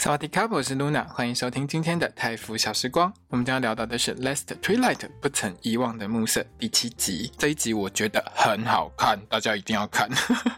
[0.00, 3.12] 萨瓦迪卡，我是 Luna，欢迎收听今天的泰腐小时光。
[3.26, 7.32] 我们将要聊到的是《Last Twilight》不曾遗忘的暮色第七集。
[7.36, 10.08] 这一集我觉得很好看，大家一定要看。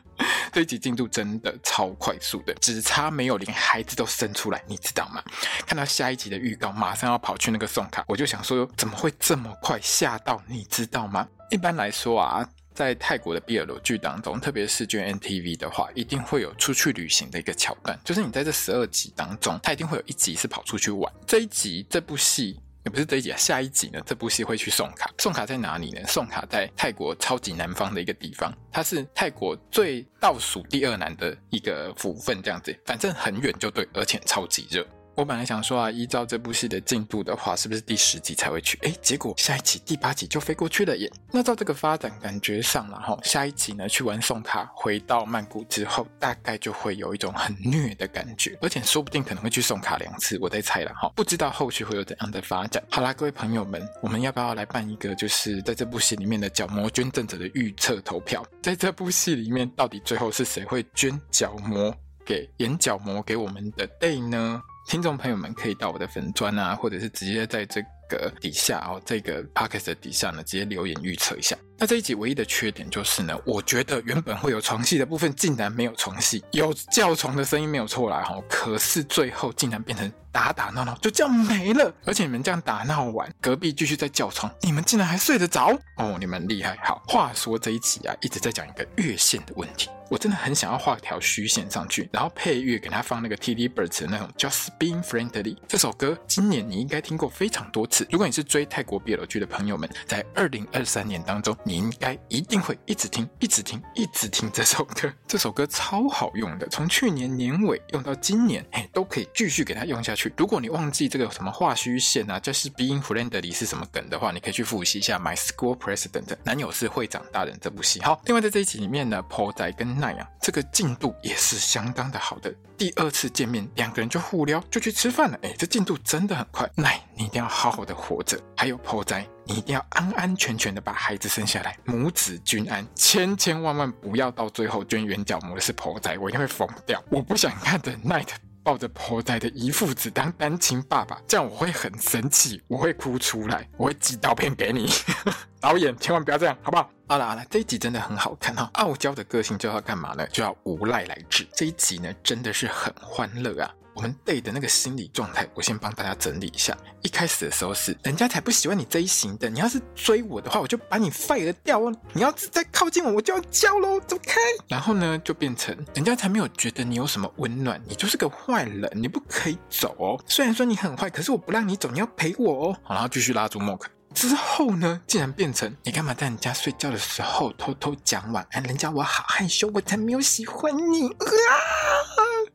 [0.52, 5.22] 这一集进度真的超快速的，只差没有连孩子都生出来，你知道吗？
[5.66, 9.80] 看到下一集的预告，马上要跑去那个送卡，我就想说，怎么会这么快？
[9.80, 11.26] 吓到你知道吗？
[11.48, 12.46] 一般来说啊。
[12.80, 21.12] 在泰国的 BL 剧当中，特别是 GMMTV 的话，一定会有出去旅行的一个桥段，就是你在这十二集当中，它一定会有一集是跑出去玩。
[21.26, 25.12] 这一集这部戏也不是这一集啊，下一集呢，这部戏会去送卡。
[25.18, 26.00] 送卡在哪里呢？
[26.06, 34.86] 送卡在泰国超级南方的一个地方，它是泰国最倒数第二南的一个府份，这样子，反正很远就对，而且超级热。
[35.20, 38.78] 我本来想说啊，依照这部戏的进度的话，是不是第十集才会去？
[38.80, 41.12] 哎，结果下一集第八集就飞过去了耶。
[41.30, 50.38] 那照这个发展，感觉上了哈，下一集呢去完送卡，回到曼谷之后，大概就会有一种很虐的感觉，而且说不定可能会去送卡两次。
[50.40, 52.82] 我在猜了哈，不知道后续会有怎样的发展。
[52.90, 58.42] 好啦，各位朋友们，我们要不要来办一个，就是在这部戏里面的角膜捐赠者的预测投票？
[58.62, 64.62] 在这部戏里面，到底最后是谁会捐角膜给眼角膜给我们的 Day 呢？
[64.90, 71.56] 听众朋友们可以到我的粉砖啊，或者是直接在这个底下哦，这个 p o c k e t 的底下呢，直接留言预测一下。
[71.80, 81.90] 那这一集唯一的缺点就是呢，我觉得原本会有床戏的部分，竟然没有床戏，有叫床的声音没有错来哈，可是最后竟然变成打打闹闹，就这样没了。
[82.04, 86.76] 而且你们这样打闹完，隔壁继续在叫床，你们竟然还睡得着哦，你们厉害。
[86.84, 89.88] 好，话说这一集啊，一直在讲一个月线的问题。
[90.10, 98.04] 我真的很想要画条虚线上去，然后配乐给他放那个 TD Birds 的那种 Just Being Friendly 这首歌，今年你应该听过非常多次。
[98.10, 105.08] 如果你是追泰国 BL 剧的朋友们，在二零二三年当中，你应该一定会一直听、一直听、一直听这首歌。
[105.28, 110.34] 这首歌超好用的，从去年年尾用到今年，嘿，都可以继续给它用下去。
[110.36, 118.02] 如果你忘记这个什么画虚线啊就是 Being Friendly 是什么梗的话，你可以去复习一下 My School President 男友是会长大人这部戏。
[118.02, 122.52] 好，另外在这一集里面呢，Po 仔跟奈阳这个进度也是相当的好的。
[122.76, 125.38] 第二次见面，两个人就互撩，就去吃饭了。
[125.42, 126.68] 哎，这进度真的很快。
[126.74, 128.40] 奈，你一定要好好的活着。
[128.56, 132.86] 还有 Po 仔，你一定要安安全全的把孩子生下来，母子均安。
[132.94, 137.02] 千千万万不要到最后捐眼角膜的是 Po 仔，我一定会疯掉。
[137.10, 138.24] 我不想看着奈
[138.62, 144.88] 抱着 Po 仔的遗腹子当单亲爸爸，这样我会很生气，我会哭出来，我会寄刀片给你。
[145.60, 146.88] 导演，千万不要这样，好不好？
[147.08, 148.70] 好了好了，这一集真的很好看哈、哦。
[148.74, 150.24] 傲娇的个性就要干嘛呢？
[150.28, 151.44] 就要无赖来治。
[151.56, 153.74] 这一集呢，真的是很欢乐啊。
[153.94, 156.76] 我们 Day 的那个心理状态，我先帮大家整理一下。
[157.02, 159.48] 一开始的时候是，人家才不喜欢你这一型的。
[159.48, 161.94] 你要是追我的话，我就把你 fire 掉哦。
[162.12, 164.40] 你要是再靠近我，我就要叫喽，走开。
[164.68, 170.22] 然后呢，就变成人家才没有觉得你有什么温暖，你就是个坏人，你不可以走哦。
[170.26, 172.76] 虽然说你很坏，可是我不让你走，你要陪我哦。
[172.82, 173.82] 好，然后继续拉住 Mok。
[174.12, 178.62] 之后呢，竟然变成你干嘛在人家睡觉的时候偷偷讲晚安？
[178.64, 181.54] 人家我好害羞，我才没有喜欢你啊！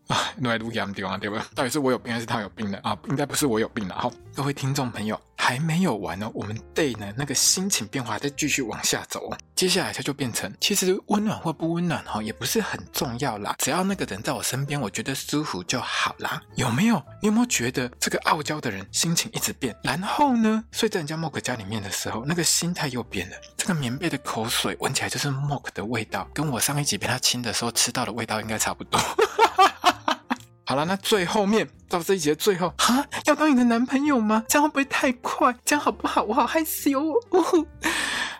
[0.07, 1.45] 啊，来录音地方对吧？
[1.55, 2.77] 到底是我有病还是他有病呢？
[2.83, 3.95] 啊，应该不是我有病了。
[3.95, 5.19] 好，各位听众朋友。
[5.37, 16.95] 还没有完呢，我们 Day 呢那个心情变化再继续往下走，接下来它就变成，其实温暖或不温暖哈，也不是很重要啦，只要那个人在我身边，我觉得舒服就好啦，有没有？
[17.21, 19.75] 你有没有觉得这个傲娇的人心情一直变？
[19.83, 28.99] 然后呢，睡在人家 Mork 家里面的时候，那个心态又变了，这个棉被的口水闻起来就是 Mork 的味道，跟我上一集被他亲的时候吃到的味道应该差不多。
[30.67, 34.43] 好了，那最后面到这一节最后，哈，要当你的男朋友吗？
[34.47, 35.55] 这样会不会太快？
[35.63, 36.23] 这样好不好？
[36.23, 37.67] 我好害羞哦。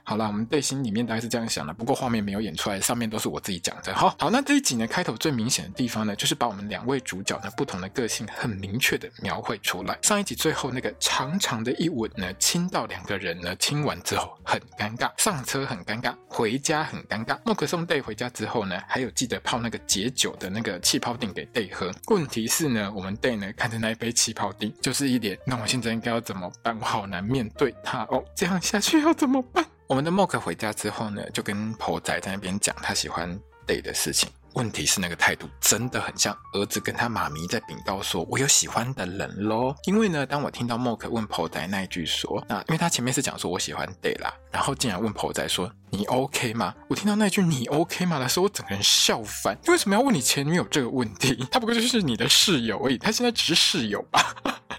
[0.08, 3.92] 好了，我们内心里面大概是这样想的，不过画面没有演出来，上面都是我自己讲的。
[3.96, 9.98] 好，好，那这一集呢，开头最明显的地方呢，就是把我们两位主角呢不同的个性很明确的描绘出来。
[10.04, 17.42] 上一集最后那个长长的一吻呢，亲到两个人呢亲完之后很尴尬，上车很尴尬，回家很尴尬。
[17.42, 21.92] Mork 送 Day 回家之后呢，还有记得泡那个解酒的那个气泡錠给 Day 喝。
[22.10, 26.78] 问题是呢，我们 Day 呢看着那一杯气泡錠，就是一脸，那我现在应该要怎么办？
[26.80, 29.66] 我好难面对他哦，这样下去要怎么办？
[29.88, 34.28] 我们的 Mork 回家之后呢，就跟婆仔在那边讲他喜欢 Day 的事情。
[34.54, 49.56] 问题是那个态度真的很像儿子跟他妈咪在禀告说：“我有喜欢的人喽。”因为呢，当我听到莫克问婆仔那一句说：“那因为他前面是讲说我喜欢 Day 啦，然后竟然问婆仔说你 OK 吗？”我听到那句你 OK 吗的时候，我整个人笑翻。
[49.66, 51.46] 你为什么要问你前女友这个问题？
[51.52, 54.36] 他不过就是你的室友而已，他现在只是室友吧？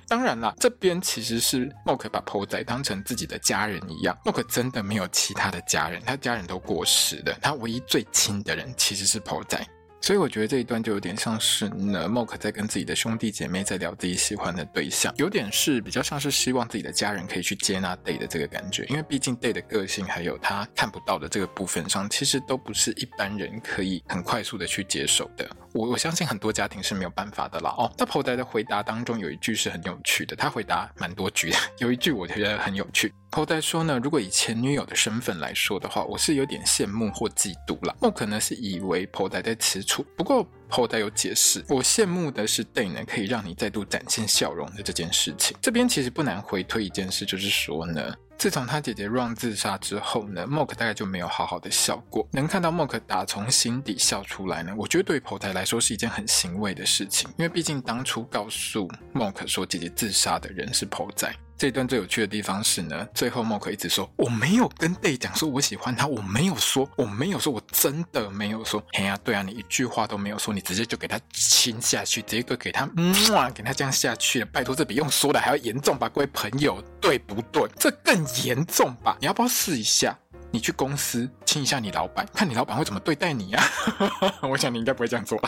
[0.08, 4.16] 当然啦，这边其实是默克把婆仔当成自己的家人一样。
[4.24, 9.60] 默克真的没有其他的家人，他家人都过世了，他唯一最亲的人其实是婆仔。
[10.06, 25.44] 所以我觉得这一段就有点像是呢，莫克在跟自己的兄弟姐妹在聊自己喜欢的对象，有点是比较像是希望自己的家人可以去接纳 Day 的这个感觉，因为毕竟 Day 的个性还有他看不到的这个部分上，其实都不是一般人可以很快速的去接受的。
[25.72, 27.74] 我我相信很多家庭是没有办法的啦。
[27.76, 33.12] 哦，那婆仔的回答当中有一句是很有趣的，他回答蛮多句的，有一句我觉得很有趣。
[33.30, 37.94] 婆仔说呢，如果以前女友的身份来说的话，我是有点羡慕或嫉妒啦。
[38.00, 45.54] 莫可能是以为婆仔在吃醋，不过婆仔有解释，我羡慕的是戴呢，可以让你再度展现笑容的这件事情。
[45.60, 52.26] 这边其实不难回推一件事，就是说呢，自从他姐姐 Ron 自杀之后呢，莫克大概就没有好好的笑过。
[52.32, 61.30] 能看到莫克打从心底笑出来呢，我觉得对婆仔来说是一件很欣慰的事情，因为毕竟当初告诉莫克说姐姐自杀的人是婆仔。
[61.58, 68.84] 这一段最有趣的地方是呢，最后莫克一直说我没有跟 Day 讲说我喜欢他，我没有说，我没有说，我真的没有说。
[68.92, 73.14] 嘿呀、啊，对啊，你一句话都没有说，你直接就给他亲下去，直接就给他，嗯，
[73.54, 74.46] 给他这样下去了。
[74.52, 77.66] 拜托，这比用说的还要严重吧，各位朋友，对不对？
[77.78, 79.16] 这更严重吧？
[79.20, 80.18] 你要不要试一下？
[80.50, 83.62] 你去公司亲一下你老板，看你老板会怎么对待你呀、
[83.98, 84.34] 啊？
[84.48, 85.38] 我想你应该不会这样做。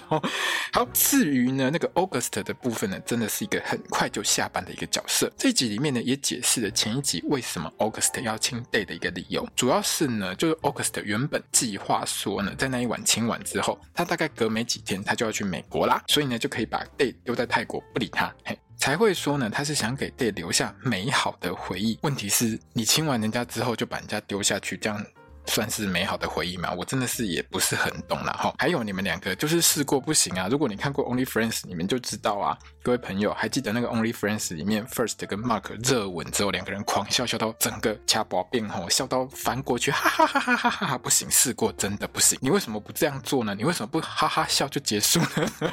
[0.73, 5.33] 好，至于呢那个 August 的部分呢，真的是一个很快就下班的一个角色。
[5.39, 18.33] 这一集里面呢也解释了前一集为什么 August 要亲 Day 的一个理由，主要是呢就是 August 原本计划说呢在那一晚亲完之后，他大概隔没几天他就要去美国啦，所以呢就可以把 Day 丢在泰国不理他。
[18.45, 18.59] 嘿。
[18.79, 21.99] 才会说呢，他是想给爹留下美好的回忆。
[22.03, 25.05] 问题是，你亲完人家之后就把人家丢下去，这样。
[25.49, 26.73] 算是美好的回忆吗？
[26.77, 28.55] 我真的是也不是很懂了哈。
[28.59, 30.47] 还有你们两个就是试过不行啊。
[30.49, 32.57] 如果你看过 Only Friends，你们就知道啊。
[32.83, 40.99] 各位朋友还记得那个 Only Friends 里面，First 跟 Mark 热吻之后，两个人狂笑，笑到整个掐脖变吼，笑到翻过去，哈哈哈哈哈哈哈！
[40.99, 42.39] 不行，试过真的不行。
[42.41, 43.55] 你为什么不这样做呢？
[43.55, 45.73] 你为什么不哈哈笑就结束呢？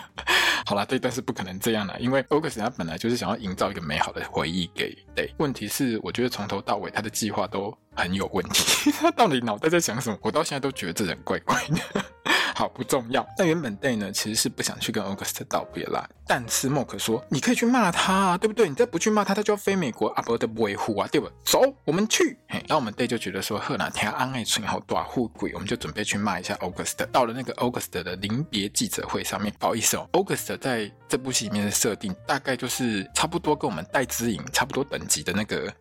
[0.66, 5.32] 好啦，这一段是不可能这样的，因为 August 他本来就是想要营造一个美好的回忆给 Day。
[5.38, 10.18] 问题是，我觉得从头到尾他的计划都很有问题， 他到底脑袋在想什么？
[10.22, 12.06] 我到现在都觉得这人怪怪的。
[12.56, 13.26] 好，不重要。
[13.38, 16.08] 那原本 Day 呢，其实是不想去跟 August 道别啦。
[16.26, 18.70] 但是莫克说：“你可以去骂他啊，对不对？
[18.70, 21.30] 你再不去骂他，他就要飞美国，阿伯的维护啊，对不？
[21.44, 35.72] 走，我们去。”嘿，然后我们 Day 就觉得说：“赫哪天安爱春好大富贵，我们就准备去骂一下 August。”到了那个 August 的临别记者会上面，不好意思哦，August 在这部戏里面的设定大概就是差不多跟我们戴之颖差不多等级的那个。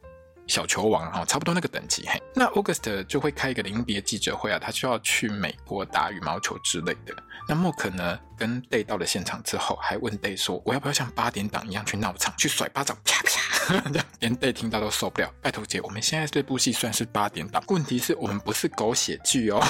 [0.46, 2.22] 小球王哈，差不多那个等级嘿。
[2.34, 7.14] 那 August 就会开一个临别记者会啊，他就要去美国打羽毛球之类的。
[7.48, 13.90] 那莫克呢，跟 Day 到了现场之后，还问 Day 说：“我要不要像八点档一样去闹场，去甩巴掌，啪啪？
[14.20, 15.30] ”连 Day 听到都受不了。
[15.42, 19.62] 拜托姐，我们现在这部戏算是八点档，问题是我们不是狗血剧哦。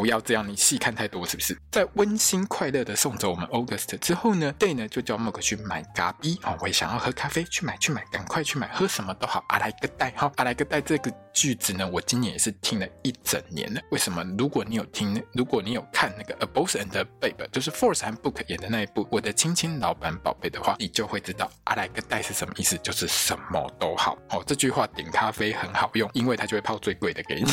[0.00, 1.54] 不要这样，你细看太多是不是？
[1.70, 9.44] 在温馨快乐的送走我们 August 之后呢，Day 呢就叫莫克去买咖啡啊，我也想要喝咖啡，去买去买，赶快去买，喝什么都好。
[9.50, 13.80] 阿来个带哈，阿来个带这个句子呢，我今年也是听了一整年了。
[13.90, 14.24] 为什么？
[14.38, 24.42] 如果你有听，如果你有看那个 A Boss and a Babe，就是 Force 和 Book 演的那一部《我的亲亲老板宝贝》的话，你就会知道阿来个带是什么意思，就是什么都好哦。
[24.46, 27.52] 这句话点咖啡很好用，因为它就会泡最贵的给你。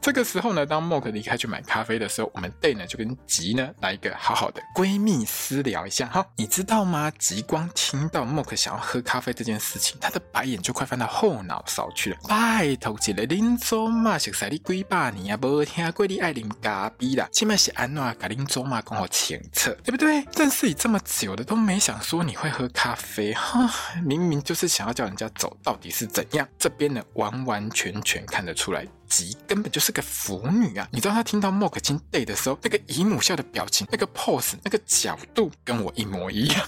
[0.00, 6.24] 这个时候呢，当莫克离开去买咖啡的时候，我们 Day 呢就跟吉呢来一个好好的闺蜜私聊一下哈。
[6.36, 7.12] 你知道吗？
[7.18, 12.16] 吉光听到莫克想要喝咖啡这件事情，他的白眼就快翻到后脑勺去了。
[12.28, 20.24] 拜托一个恁祖妈熟悉你几百年啊，无听过你爱啉咖啡啦，起码是安怎甲恁祖妈讲我清楚，对不对？
[20.36, 23.68] 认识你这么久了，都没想说你会喝咖啡哈，
[24.06, 26.48] 明明就是想要叫人家走，到底是怎样？
[26.58, 28.86] 这边呢，完完全全看得出来。
[29.08, 30.86] 吉根本就是个腐女啊！
[30.92, 36.66] 你知道他听到莫克亲 Day 的时候，那个姨母笑的表情，那个 pose，那个角度，跟我一模一样，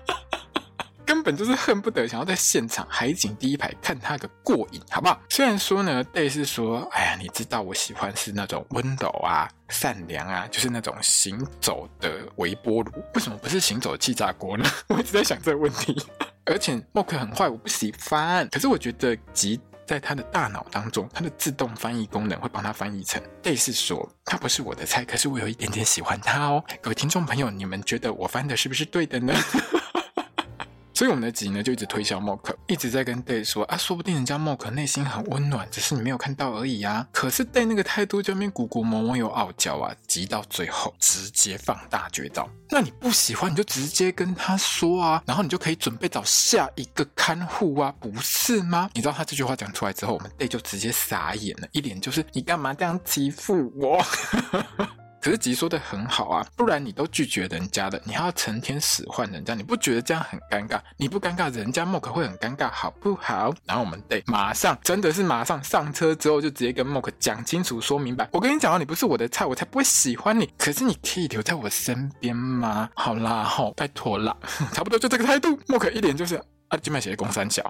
[1.06, 5.20] 根本就是恨不得想要在现场海景第一排看他个过瘾，好不好？
[5.30, 14.70] 虽然说呢，Day 是说，哎呀，你知道我喜欢是那种温柔啊、善良啊，就是那种行走的微波炉，为什么不是行走气炸锅呢？
[14.88, 15.96] 我一直在想这个问题。
[16.44, 18.48] 而且莫克很坏，我不喜欢。
[18.48, 19.60] 可是我觉得吉。
[19.88, 26.62] 在他的大脑当中，他的自动翻译功能会帮他翻译成 Day 是说他不是我的菜，可是我有一点点喜欢他哦。
[26.82, 29.32] 各位听众朋友，你们觉得我翻的是不是对的呢？
[30.98, 37.06] 所以我们的集呢就一直推销 mok 一直在跟 Day 说啊，说不定人家 Mock 内心很温暖，只是你没有看到而已啊。
[37.12, 42.50] 可是 Day 那个态度就变鼓鼓摸摸又傲娇啊，急到最后直接放大绝招。
[42.68, 48.90] 那你不喜欢你就直接跟他说啊，然后你就可以准备找下一个看护啊，不是吗？
[48.92, 54.04] 你知道他这句话讲出来之后，我们 Day 就直接傻眼了，一脸就是你干嘛这样欺负我？
[55.20, 60.80] 可是吉说的很好啊，不然你都拒绝人家的，你还要成天使唤人家，你不觉得这样很尴尬？
[60.96, 63.52] 你不尴尬，人家莫可会很尴尬，好不好？
[63.64, 68.28] 然后我们得马上，真的是马上上车之后就直接跟莫可讲清楚、说明白。
[68.32, 70.48] 我跟你讲啊，你不是我的菜，我才不会喜欢你。
[70.56, 72.88] 可是你可以留在我身边吗？
[72.94, 74.36] 好啦，好，拜托啦，
[74.72, 75.58] 差不多就这个态度。
[75.66, 76.36] 莫可一脸就是
[76.68, 77.62] 啊，金麦写的公三小。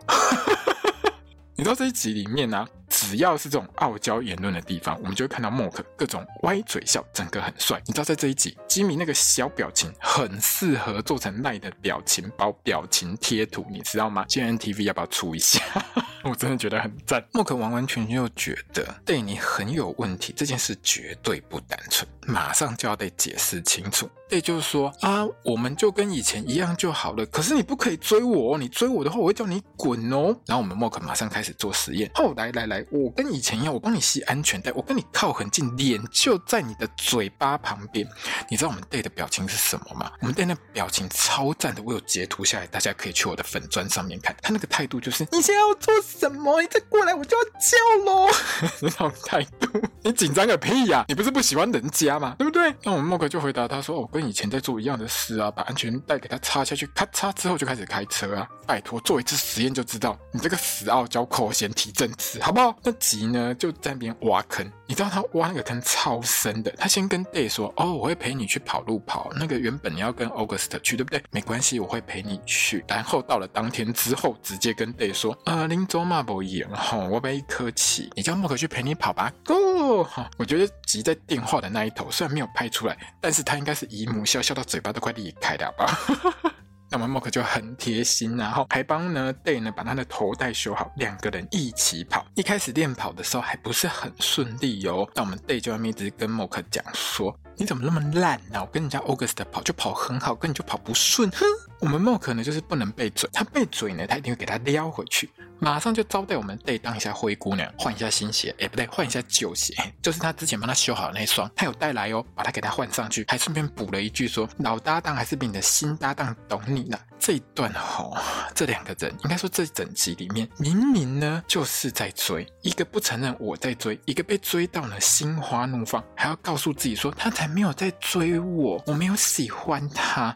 [1.59, 7.83] 你知道这一集里面呢、只要是这种傲娇言论的地方，我们就会看到 Mock 各种歪嘴笑，整个很帅。
[7.85, 15.61] 你知道在这一集，吉米那个小表情很适合做成赖的表情包、表情贴图，你知道吗？GMMTV 要不要出一下？
[16.23, 17.21] 我真的觉得很赞。
[17.33, 24.09] Mock 完完全全就觉得对你很有问题，这件事绝对不单纯，马上就要得解释清楚。
[24.29, 27.25] 对，就是说啊，我们就跟以前一样就好了。
[27.27, 30.37] 可是你不可以追我哦，你追我的话，我会叫你滚哦。
[30.45, 32.11] 然后我们 Mock 马上开始做实验。
[32.15, 38.07] 后来来来，我跟以前一样，我帮你系安全带，我跟你靠很近，脸就在你的嘴巴旁边。
[38.51, 40.13] 你知道我们 Day 的表情是什么吗？
[40.21, 44.37] 我们 Day 那表情超赞的，我有截图下来，大家可以去我的粉砖上面看。
[44.43, 46.61] 他那个态度就是，你现在要做什么？
[46.61, 48.29] 你再过来我就要叫喽。
[48.83, 51.07] 那种态度，你紧张个屁呀！
[51.09, 52.35] 你不是不喜欢人家吗？
[52.39, 52.75] 对不对？
[52.83, 54.09] 那我们 Mock 就回答他说，哦。
[54.11, 58.49] 跟以前在做一样的事啊，把安全带给他插下去，咔嚓之后就开始开车啊！
[58.67, 62.75] 拜托，做一次实验就知道，你这个死傲娇口嫌体正直，好不好？
[62.83, 66.71] 那吉呢就在那边挖坑，你知道他挖那个坑超深的。
[66.79, 71.23] 他先跟 Day 说：“哦，我会陪你去跑路跑，那个原本你要跟 August 去，对不对？
[71.31, 79.31] 没关系，我会陪你去。”然后到了当天之后，直接跟 Day 说：“呃，林州嘛不赢哈，我被客气，你叫 Mock 去陪你跑吧。
[79.45, 79.55] ”Go
[80.04, 85.99] 哈，我觉得急在电话的那一头虽然没有拍出来，但是他应该是姨母笑，笑到嘴巴都快裂开了吧。
[86.90, 92.25] 那么 Mock 就很贴心，然后还帮呢 Day 呢把他的头带修好，两个人一起跑。
[92.35, 98.62] 一开始练跑的时候还不是很顺利哟、哦，那我们 Day 就一直跟 Mock 讲说：“你怎么那么烂呢、啊？
[98.62, 101.45] 我跟人家 August 跑就跑很好，跟你就跑不顺。”哼，
[101.81, 105.31] 我们 Mock 呢就是不能被嘴，他被嘴呢，他一定会给他撩回去。
[105.61, 116.97] 马上就招待我们 Day 当一下灰姑娘，换一下新鞋，哎不对，换一下旧鞋，就是他之前帮他修好的那双，他有带来哦，把他给他换上去，还顺便补了一句说，老搭档还是比你的新搭档懂你呢。
[117.19, 118.23] 这一段吼、哦，
[118.55, 130.27] 这两个人应该说这整集里面，明明呢就是在追，一个不承认我在追，一个被追到了心花怒放，还要告诉自己说他才没有在追我，我没有喜欢他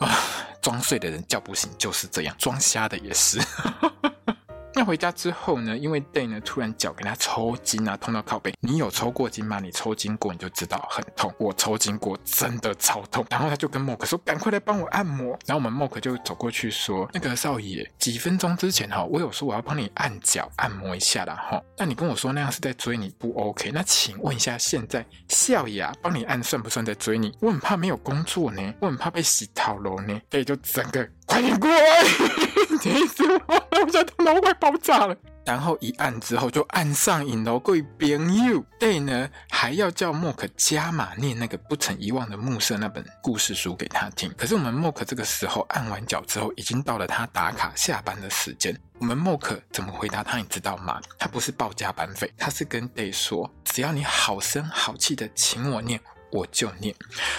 [0.00, 0.18] 啊，
[0.60, 3.40] 装睡的人叫不醒就是这样，装瞎的也是。
[4.74, 5.76] 那回家之后呢？
[5.76, 8.54] 因为 Day 呢突然脚给他抽筋啊，痛到靠背。
[8.60, 9.58] 你有抽过筋吗？
[9.60, 11.32] 你抽筋过你就知道很痛。
[11.38, 13.26] 我抽筋过，真的超痛。
[13.28, 21.62] 然后他就跟 Mok 说：“赶快来帮我按摩。”然后我们 Mok 就走过去说：“那个少爷，几分钟之前哈，我有说我要帮你按脚按摩一下啦哈。
[21.76, 23.70] 那你跟我说那样是在追你，不 OK？
[23.72, 27.34] 那请问一下，现在少爷啊，帮你按算不算在追你？
[27.40, 30.20] 我很怕没有工作呢，我很怕被洗头了呢。
[30.30, 32.04] Day 就整个快点过来，
[32.80, 33.66] 气死我了！
[33.72, 35.16] 我现在头脑快爆炸了。
[35.44, 44.32] 然后一按之后就按上瘾了，各位朋友，Day 呢还要叫 m o k 加码念那个不曾遗忘的暮色那本故事书给他听。
[44.36, 48.78] 可是我们 m o k 这个时候按完脚之后，已经到了他打卡下班的时间。
[48.98, 50.36] 我们 m o k 怎么回答他？
[50.36, 51.00] 你知道吗？
[51.18, 56.00] 他不是报加班费，他是跟 Day 说，只要你好声好气的请我念。
[56.32, 56.94] 我就念，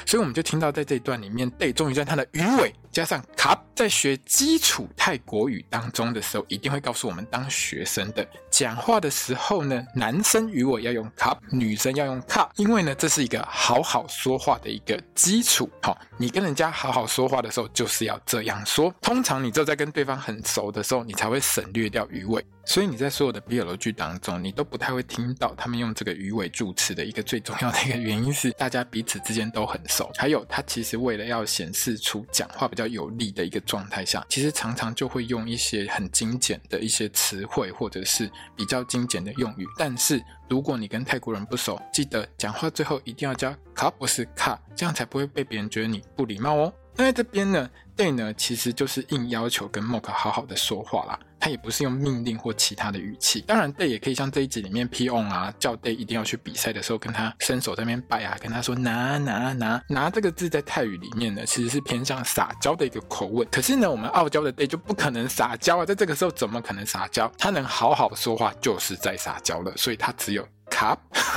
[0.05, 15.69] 所以我们就听到在这一段里面，Day 终于在他的鱼尾加上卡，在学基础泰国语当中的时候，一定会告诉我们，当学生的讲话的时候呢，男生鱼尾要用卡，女生要用卡，因为呢，这是一个好好说话的一个基础。
[15.81, 18.93] 好，你跟人家好好说话的时候，就是要这样说。
[19.01, 22.45] 通常你只有在跟对方很熟的时候，你才会省略掉鱼尾。
[22.63, 30.11] 所以你在所有的 BL 剧当中，你都不太会听到他们用这个鱼尾助词的一个最重要的一个原因是，大家彼此之间都很熟。
[30.15, 39.67] 还有，他其实为了要显示出讲话比较较有利的一个状态下，其实常常就会用一些很精简的一些词汇，或者是比较精简的用语。
[39.77, 46.73] 但是如果你跟泰国人不熟，记得讲话最后一定要加卡，不是卡，这样才不会被别人觉得你不礼貌哦。
[46.95, 51.19] 那在这边呢，Day 呢，其实就是硬要求跟 Mock 好好的说话啦。
[51.39, 53.41] 他也不是用命令或其他的语气。
[53.41, 63.47] 当然，Day 也可以像这一集里面 P.O.N 啊，叫 Day 一定要去比赛的时候，跟他伸手在那边拜啊，跟他说拿拿拿拿这个字在泰语里面呢，其实是偏向撒娇的一个口吻。
[63.51, 67.31] 可是呢，我们傲娇的 Day 就不可能撒娇啊，在这个时候怎么可能撒娇？
[67.39, 70.95] 他能好好说话就是在撒娇了，所以他只有卡。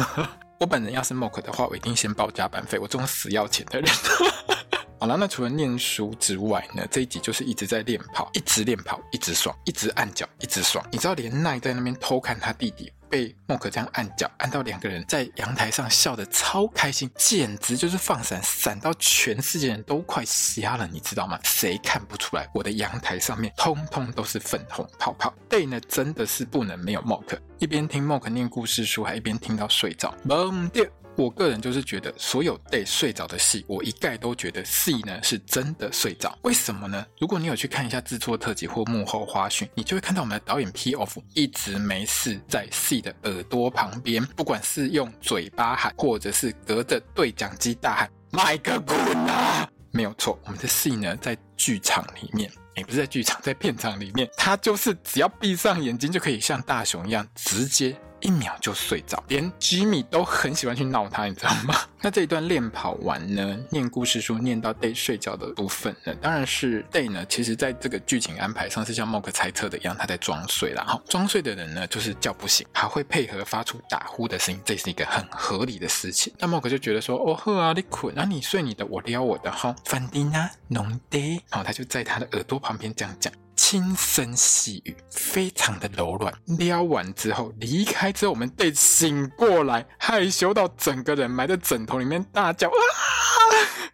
[0.60, 2.78] 我本人要是 Mock 的话，我一定先报加班费。
[2.78, 3.90] 我这种死要钱的人。
[5.04, 10.82] 好了，那除了念书之外呢，这一集就是一直在练跑，一直练跑，一直爽，一直按脚，一直爽。
[10.90, 21.38] 你知道，连奈在那边偷看他弟弟被莫可这样按脚，按到两个人在阳台上笑得超开心，简直就是放闪，闪到全世界人都快瞎了，你知道吗？
[21.44, 22.48] 谁看不出来？
[22.54, 25.30] 我的阳台上面通通都是粉红泡泡。
[25.50, 30.14] Day 呢，真的是不能没有莫可，一边听莫可念故事书，还一边听到睡着。
[30.26, 30.82] 嘣掉。
[31.16, 36.36] 我个人就是觉得，所有 Day 睡着的戏，我一概都觉得 C 呢是真的睡着。
[36.42, 37.06] 为什么呢？
[37.20, 57.96] 如果你有去看一下制作特辑或幕后花絮，你就会看到我们的导演 P.O.F 一直没事在 C 的耳朵旁边，不管是用嘴巴喊，或者是隔着对讲机大喊“麦克滚啊”，没有错，我们的 C 呢在剧场里面，也不是在剧场，在片场里面，他就是只要闭上眼睛就可以像大雄一样直接。
[58.24, 61.74] 一秒就睡着，连吉米都很喜欢去闹他，你知道吗？
[62.00, 70.84] 那这一段练跑完呢，念故事书念到 Day 睡觉的部分呢，当然是 Day 呢，其实在这个剧情安排上是像 Mock 猜测的一样，他在装睡啦。
[70.86, 76.32] 好，装睡的人呢，就是叫不醒，还会配合发出打呼的声音，这是一个很合理的事情。
[76.38, 83.30] 那 Mock 就觉得说，哦呵啊，你困，那你睡你的，我撩我的哈，反正啊，浓 Day，然后他就在他的耳朵旁边这样讲。
[83.56, 86.32] 轻声细语，非常的柔软。
[86.58, 92.72] 撩完之后，离开之后，我们得醒过来，害羞到整个人埋在枕头里面大叫啊！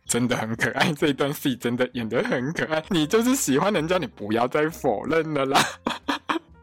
[0.06, 2.82] 真的很可爱，这一段戏真的演得很可爱。
[2.88, 5.64] 你就是喜欢人家，你不要再否认了啦。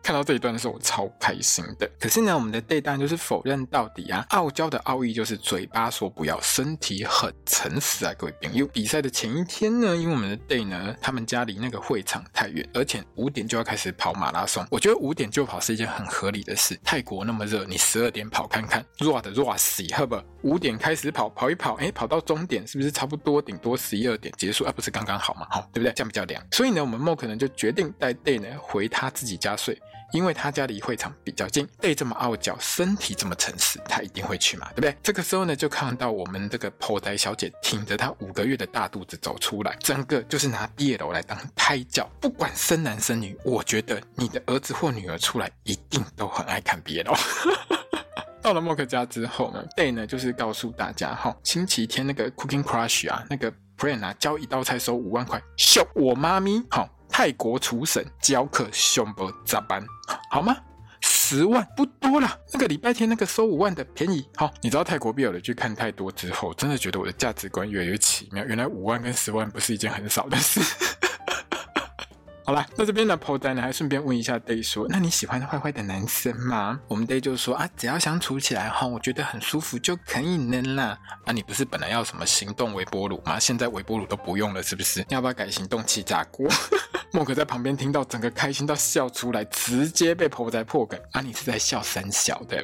[0.07, 1.85] 看到这一段的时候，我超开心的。
[1.99, 4.25] 可是呢，我们的 Day 当然就是否认到底啊。
[4.29, 8.65] 傲娇的奥义就是嘴巴说不要，身体很诚实啊，各位朋友。
[8.67, 14.65] 比赛的前一天呢，因为我们的 Day 呢，他们家离那个会场太远，而且五点就要开始跑马拉松。
[14.71, 16.79] 我觉得五点就跑是一件很合理的事。
[16.85, 20.17] 泰国那么热，你十二点跑看看，热的热死，好不？
[20.43, 23.41] 五点开始跑，跑一跑，哎，跑到终点是不是差不多？
[23.41, 25.45] 顶多十一二点结束，啊、不是刚刚好嘛？
[25.49, 25.91] 好，对不对？
[25.91, 26.41] 这样比较凉。
[26.53, 29.77] 所以呢，我们 Mo 可能就决定带 Day 呢回他自己家睡。
[30.11, 34.95] 因为他家离会场比较近贝这么傲娇，身体这么诚实，他一定会去嘛，对不对？
[35.03, 47.17] 这个时候呢，就看到我们这个破仔小姐挺着她五个月的大肚子走出来，整个就是拿 BL 来当胎教，不管生男生女，我觉得你的儿子或女儿出来一定都很爱看 BL。
[48.41, 56.89] 到了 Mock 家之后呢，Day 呢就是告诉大家哈，星期天那个 Cooking Crush 啊，那个 Plan 啊，教一道菜收五万块，秀我妈咪好。
[57.09, 59.83] 泰国厨神教课凶不咋办？
[60.29, 60.55] 好吗？
[61.01, 62.37] 十万不多啦。
[62.53, 64.27] 那个礼拜天那个收五万的便宜。
[64.35, 68.43] 好，你知道泰国必有的剧看太多之后，真的觉得我的价值观越来越奇妙。
[68.45, 70.59] 原来五万跟十万不是一件很少的事。
[72.47, 76.79] 好啦，那这边的 po 仔呢，还顺便问一下 Day 说，那你喜欢坏坏的男生吗？
[76.87, 80.97] 我们 Day 就说啊，只要相处起来哈，我觉得很舒服就可以了啦。
[81.25, 83.37] 啊，你不是本来要什么行动微波炉吗？
[83.37, 85.05] 现在微波炉都不用了，是不是？
[85.09, 86.47] 要不要改行动气炸锅？
[87.11, 90.97] 莫可在旁边听到，整个开心到笑出来，直接被婆仔破梗。
[91.11, 92.63] 啊，你是在笑三小的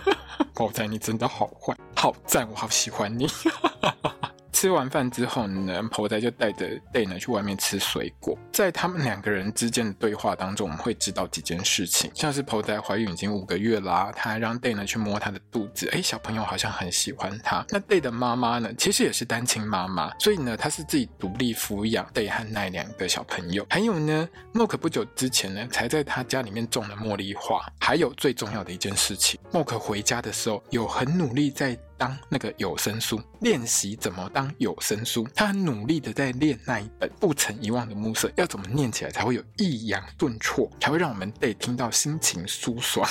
[0.56, 3.28] 婆仔，你真的好坏，好赞，我好喜欢你。
[4.52, 8.36] 吃完饭之后呢，婆仔就带着 Day 呢去外面吃水果。
[8.52, 17.64] 在他们两个人之间的对话当中，我们会知道几件事情，像是婆仔怀孕已经五个月啦，他还让 Day 呢去摸她的肚子，哎，小朋友好像很喜欢他。
[17.68, 23.66] 那 Day 的妈妈呢，其实也是单亲妈妈，所以呢，她是自己独立抚养 Day 和奈两个小朋友。
[23.70, 27.60] 还有呢，Mock 不久之前呢，才在他家里面种了茉莉花。
[27.78, 31.78] 还有最重要的一件事情，Mock 回家的时候有很努力在。
[31.98, 43.06] 当那个有声书练习怎么当有声书，他很努力的在练那一本不曾遗忘的暮色，要怎么念起来才会有抑扬顿挫，才会让我们得听到心情舒爽。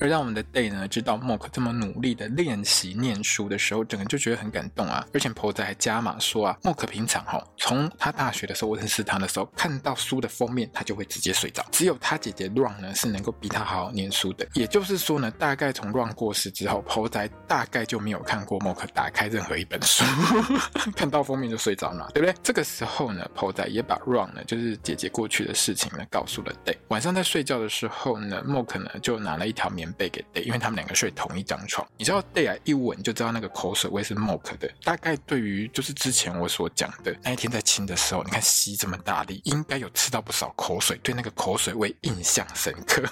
[0.00, 5.06] 而让我们的 Day 呢知道 Mock 这么努力的练习念书的时候，整个就觉得很感动啊！
[5.14, 14.46] 而且婆仔还加码说啊，Mock 平常哈、哦，从他大学的时候我认识他的时候，看到书的封面他就会直接睡着，只有他姐姐 Run 呢是能够逼他好好念书的。
[14.54, 17.66] 也就是说呢，大概从 Run 过世之后，婆仔大。
[17.70, 20.02] 概就没有看过 Mock 打开任何一本书，
[20.96, 22.34] 看到封面就睡着了，对不对？
[22.42, 26.76] 这个时候呢，Po 仔也把 Ron 呢，就是姐姐过去的事情呢，告诉了 Day。
[26.88, 31.86] 晚上在睡觉的时候呢，Mock 呢就拿了一条棉被给 Day，因为他们两个睡同一张床。
[31.96, 34.70] 你知道 Day 啊，一闻就知道那个口水味是 Mock 的。
[34.84, 43.02] 大概对于就是之前我所讲的那一天在亲的时候，你看吸这么大力，应该有吃到不少口水，对那个口水味印象深刻。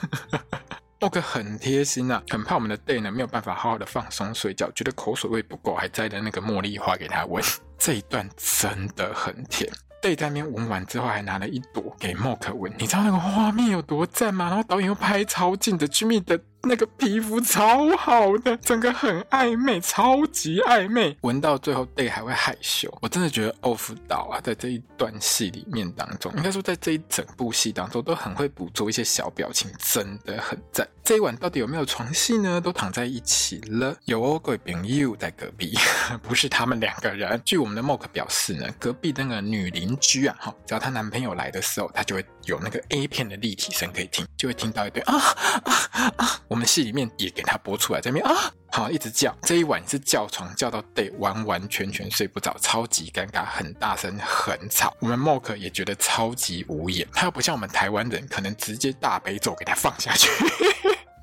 [1.00, 7.42] 莫克很贴心啊，很怕我们的 Day 呢没有办法好好的放松睡觉，觉得口水味不够，还摘了那个茉莉花给他闻。
[7.78, 9.70] 这一段真的很甜。
[10.02, 12.72] Day 在那边闻完之后，还拿了一朵给莫克闻。
[12.78, 14.46] 你知道那个画面有多赞吗？
[14.48, 16.40] 然后导演又拍超近的，Jimmy 的。
[16.62, 21.16] 那个皮肤超好的，整个很暧昧，超级暧昧。
[21.22, 22.92] 闻到最后，Day 还会害羞。
[23.00, 30.86] 我真的觉得 Off 导啊，在这一段戏里面当中，应该说在这一整部戏当中，都很会捕捉一些小表情，真的很赞。
[31.04, 32.60] 这一晚到底有没有床戏呢？
[32.60, 33.96] 都躺在一起了。
[34.04, 35.74] 有哦，各位朋友在隔壁，
[36.22, 37.40] 不是他们两个人。
[37.44, 46.40] 据我们的 Mock 表示呢，隔壁那个女邻居啊，哈，只要她男朋友来的时候，她就会有那个 A 片的立体声可以听，就会听到一堆啊啊啊！
[46.48, 49.36] 我们戏里面也给他播出来，在那边啊，好一直叫。
[49.42, 54.96] 这一晚是叫床叫到得完完全全睡不着，超级尴尬，很大声，很吵。
[55.00, 60.30] 我们 Mock 也觉得超级无言，他又不像我们台湾人，可能直接大悲咒给他放下去。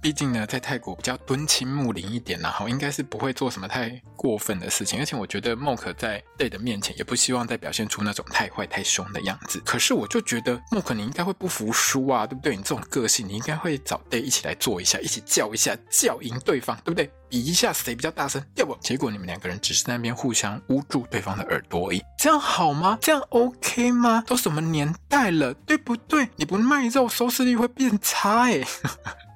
[0.05, 4.99] 毕竟呢，在泰国比较敦亲睦邻一点，然后应该是不会做什么太过分的事情。
[4.99, 9.59] 而且我觉得梦可在 Day 的面前也不希望再表现出那种太坏太凶的样子。
[9.65, 12.55] 可是我就觉得梦可你应该会不服输啊，对不对？
[12.55, 17.11] 你这种个性，你应该会找 Day 一起来做一下，一起叫一下，叫赢对方，对不对？
[17.27, 18.77] 比一下谁比较大声，要不？
[18.79, 22.95] 结果你们两个人只是在那边互相捂住对方的耳朵而已，这样好吗？
[23.01, 24.23] 这样 OK 吗？
[24.27, 26.29] 都什么年代了，对不对？
[26.35, 28.63] 你不卖肉，收视率会变差哎。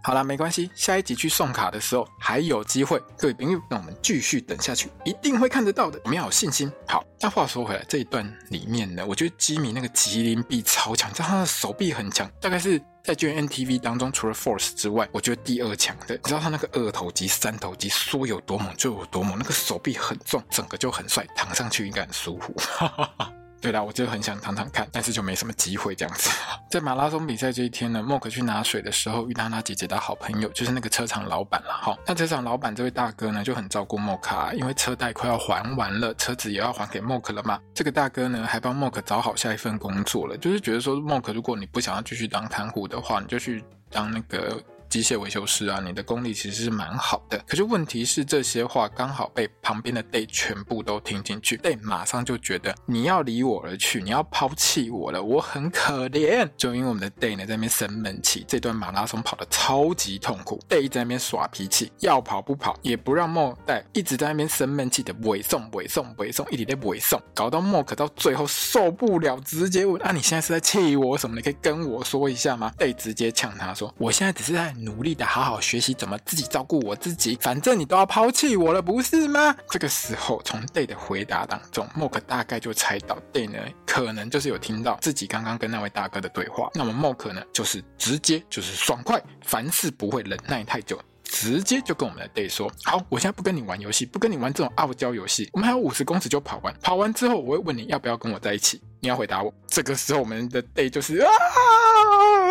[0.09, 2.99] 好啦，没关系，下一集去送卡的时候还有机会。
[3.15, 6.71] 各位朋友，那我们继续等下去，一定会看得到的，我们要有信心。
[6.87, 16.15] 好，那话说回来，这一段里面呢，我觉得吉米那个麒麟臂超强，你知道他的手臂很强，大概是在 GNTV 当中除了 Force 之外，我觉得第二强的。
[16.15, 22.51] 你知道他那个二头肌、三头肌说有多猛就有多猛，那个手臂很重，整个就很帅，躺上去应该很舒服。
[22.57, 26.29] 哈哈哈对啦，我就很想躺躺看，但是就没什么机会这样子。
[26.71, 31.97] 在马拉松比赛这一天呢，Mock 去拿水的时候遇到他姐姐的好朋友，就是那个车厂老板了哈。
[32.05, 37.59] 那车厂老板这位大哥呢就很照顾 Mock 啊，因为车贷快要还完了，车子也要还给 Mock 了嘛。
[37.73, 44.61] 这个大哥呢还帮 Mock 找好下一份工作了，就是觉得说 Mock 如果你不想要继续当看护的话，你就去当那个。
[44.89, 47.37] 机械维修师啊，你的功力其实是蛮好的。
[47.47, 56.49] 可是问题是，这些话刚好被旁边的 Day 全部都听进去，Day 马上就觉得你要离我而去，你要抛弃我了，我很可怜。
[56.57, 71.35] 就因为我们的 Day 呢在那边生闷气，这段马拉松跑得超级痛苦，Day 一直在那边耍脾气，要跑不跑，也不让 Mock 带，一直在那边生闷气的尾送尾送尾送，一直在尾送，搞到 Mock 到最后受不了，直接问：啊，你现在是在气我什么？
[71.35, 74.73] 你可以跟我说一下吗？Day 直接呛他说：我现在只是在。
[74.83, 79.55] 努力的好好学习怎么自己照顾我自己，反正你都要抛弃我了，不是吗？
[79.69, 86.69] 这个时候，从 Day 的回答当中，Mock 大概就猜到 Day 呢，可能就是有听到自己刚刚跟那位大哥的对话。
[86.73, 101.29] 那么 Mock 呢，就是直接就是爽快，凡事不会忍耐太久，直接就跟我们的 Day 说：“好，我现在不跟你玩游戏，不跟你玩这种傲娇游戏，我们还有五十公尺就跑完，跑完之后我会问你要不要跟我在一起，你要回答我。”这个时候，我们的 Day 就是啊。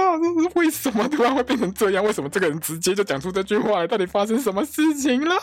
[0.55, 2.05] 为什么突然会变成这样？
[2.05, 3.87] 为什么这个人直接就讲出这句话来？
[3.87, 5.35] 到底发生什么事情了？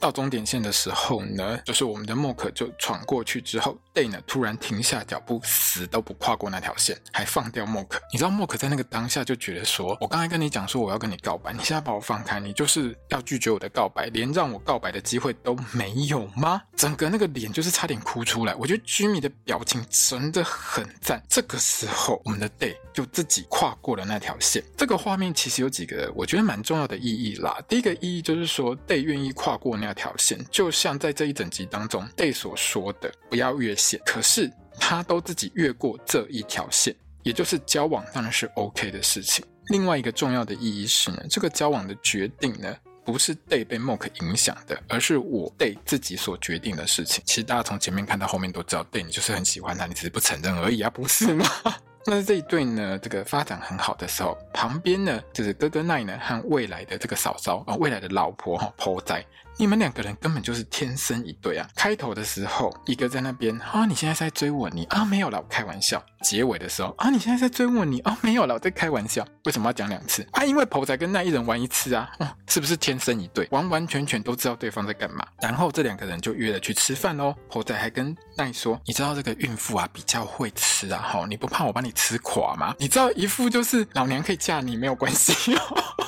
[0.00, 7.98] 到终点线的时候呢，就是我们的 Mock 就闯过去之后，Day 呢突然停下脚步，死都不跨过那条线，还放掉 Mock。
[8.12, 18.54] 你知道 Mock 在那个当下就觉得说：“我刚才跟你讲说我要跟你告白，你现在把我放开，你就是要拒绝我的告白，连让我告白的机会都没有吗？”整个那个脸就是差点哭出来。
[18.56, 21.22] 我觉得 Jimmy 的表情真的很赞。
[21.28, 24.62] 这个时候，我们的 Day 就自己跨过了那条线。
[24.76, 27.58] 这个画面其实有几个我觉得蛮重要的意义啦。
[27.68, 39.44] 第一个意义就是说，Day 愿意跨过那条线，就像在这一整集当中，Day 所说的“不要越线”，可是他都自己越过这一条线，也就是交往当然是 OK 的事情。
[39.68, 47.22] 另外一个重要的意义是呢，这个交往的决定呢，不是 Day 被 Mock 影响的，而是我 Day 自己所决定的事情。
[47.26, 51.46] 其实大家从前面看到后面都知道，Day 你就是很喜欢他，你只是不承认而已啊，不是吗？
[52.06, 59.24] 那这一对呢，这个发展很好的时候，旁边呢就是哥哥奈呢和未来的这个嫂嫂啊，未来的老婆哈 Po 仔
[59.56, 61.68] 你们两个人根本就是天生一对啊！
[61.76, 66.04] 开头的时候，一个在那边啊，你现在在追我你啊，没有啦，我开玩笑。
[66.22, 69.24] 结尾的时候啊，你现在在追我你啊，没有啦，我在开玩笑。
[69.44, 70.44] 为什么要讲两次啊？
[70.44, 73.46] 因为婆仔跟那一人玩一次啊，哦，是不是天生一对？
[73.52, 75.24] 完完全全都知道对方在干嘛。
[75.40, 77.34] 然后这两个人就约了去吃饭哦。
[77.48, 82.74] 婆仔还跟奈说，你知道这个孕妇啊比较会吃啊，哈，你不怕我把你吃垮吗？
[82.78, 86.03] 你知道一副就是老娘可以嫁你没有关系哦。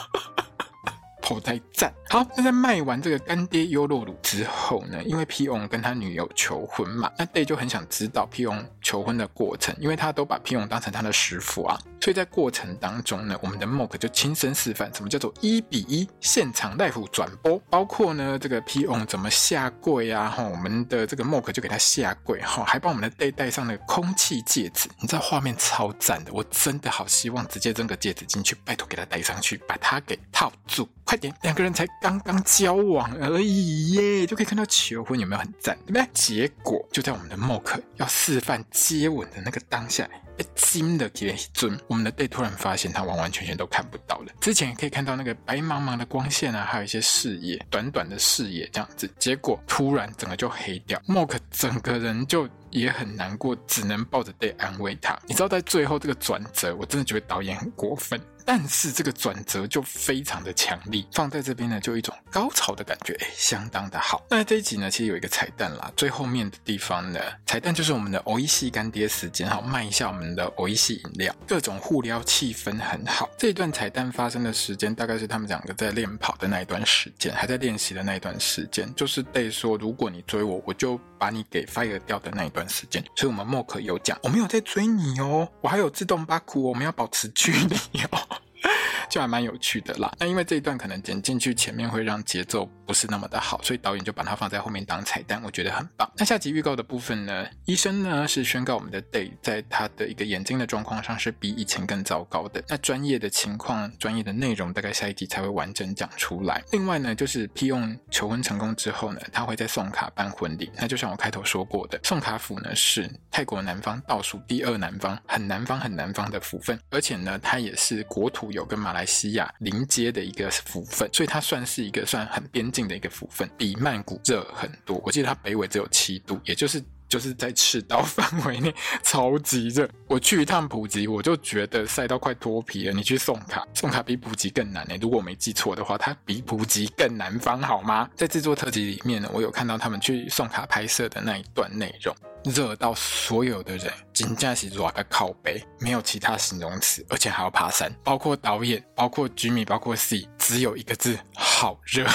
[1.28, 5.02] 后台赞好，那在卖完这个干爹优酪乳之后呢？
[5.02, 5.66] 因为 P.O.
[5.66, 8.54] 跟他女友求婚嘛，那 Day 就很想知道 P.O.
[8.80, 10.64] 求婚的过程，因为他都把 P.O.
[10.66, 19.04] 当成他的师傅啊，所以在过程当中呢，我们的 Mock 就亲身示范什么叫做一比一现场 live 转播，包括呢这个 P.O.
[19.06, 30.88] 怎么下跪啊，哈，我们的这个 Mock 就给他下跪，哈，还帮我们的 Day 戴上了空气戒指，你知道画面超赞的，我真的好希望直接扔个戒指进去，拜托给他戴上去，把他给套住。
[31.04, 35.76] 快点，两个人才刚刚交往而已耶，就可以看到求婚，有没有很赞？
[35.86, 36.08] 对不对？
[36.12, 40.08] 结果就在我们的 Mock 要示范接吻的那个当下。
[40.54, 44.32] 金的给一尊，我们的 Day 突然发现它完完全全都看不到了。
[44.40, 49.10] 之前可以看到那个白茫茫的光线啊，还有一些视野，短短的视野这样子。
[49.18, 55.18] 结果突然整个就黑掉，Mock 整个人就也很难过，只能抱着 Day 安慰他。
[55.26, 64.24] 你知道在最后这个转折，我真的觉得导演很过分，但是这个转折就非常的强力，放在这边呢就一种高潮的感觉，哎，相当的好。
[64.30, 70.36] 那这一集呢，其实有一个彩蛋啦，最后面的地方呢，彩蛋就是我们的欧一系干爹时间，好卖一下我们。
[70.36, 73.26] 的维系饮料，各种互撩气氛很好。
[73.38, 83.02] 这一段彩蛋发生的时间，大概是他们两个在练跑的那一段时间，还在练习的那一段时间，就是得说，如果你追我，我就把你给 fire 掉的那一段时间。
[83.16, 87.76] 所以，我们默克有讲，我没有在追你哦，我还有自动巴库，我们要保持距离
[88.10, 88.40] 哦。
[89.08, 90.12] 就还蛮有趣的啦。
[90.18, 96.10] 那因为这一段可能剪进去前面会让节奏不是那么的好，所以导演就把它放在后面当彩蛋，我觉得很棒。
[96.16, 102.62] 那下集预告的部分呢，医生呢是宣告我们的 Day 在他的一个眼睛的状况上是比以前更糟糕的。
[102.68, 106.62] 那专业的情况、专业的内容，大概下一集才会完整讲出来。
[106.72, 110.70] 另外呢，就是 P 用求婚成功之后呢，他会在送卡办婚礼。
[110.76, 125.00] 那就像我开头说过的，送卡府呢是泰国南方倒数第二南方，很南方很南方的府份，而且呢，它也是国土有跟马来西亚临接的一个府份，所以它算是一个算很边境的一个府份，比曼谷热很多。
[125.04, 129.88] 我记得它北纬只有七度，也就是就是在赤道 范围内超级热。
[130.08, 132.92] 我去一趟普吉，我就觉得晒到快脱皮了。
[132.92, 134.94] 你去送卡，送卡比普吉更难呢。
[135.00, 138.08] 如果我没记错的话，它比普吉更南方，好吗？
[138.14, 142.14] 在制作特辑里面呢，我有看到他们去送卡拍摄的那一段内容。
[142.44, 152.06] 热到所有的人真的是热到靠背，没有其他形容词，而且还要爬山，包括导演，包括 Jimmy，包括 C，只有一个字：好热，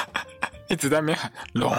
[0.70, 1.76] 一直在那边喊龙。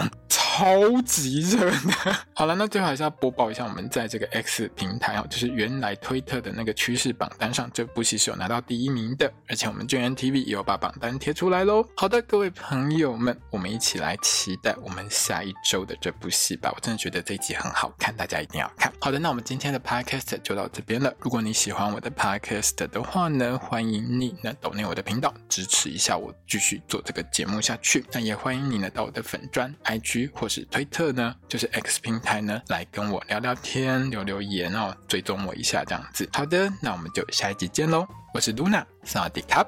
[0.52, 2.16] 超级热的。
[2.36, 11.82] 好了，那最后还是要播报一下，我们在这个 X 平台哦，就是原来推特的那个趋势榜单上，这部戏是有拿到第一名的，而且我们 GMMTV 也有把榜单贴出来喽。
[11.96, 16.70] 好的，各位朋友们，我们一起来期待我们下一周的这部戏吧。
[16.74, 18.92] 我真的觉得这一集很好看，大家一定要看。
[19.00, 21.10] 好的，那我们今天的 Podcast 就到这边了。
[21.18, 28.04] 如果你喜欢我的 Podcast 的话呢，欢迎你呢抖内我的频道支持一下我，继续做这个节目下去。
[28.12, 30.30] 那也欢迎你呢到我的粉专 IG。
[30.42, 36.28] 或是推特呢，就是 X 平台呢，来跟我聊聊天、留留言哦，追踪我一下这样子。
[36.32, 38.04] 好的，那我们就下一集见喽！
[38.34, 39.64] 我是 Luna，萨瓦迪卡。